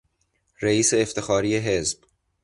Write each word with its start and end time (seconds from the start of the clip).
رییس 0.61 0.93
افتخاری 0.93 1.55
حزب 1.59 1.99